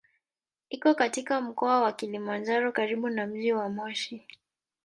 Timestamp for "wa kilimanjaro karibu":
1.81-3.09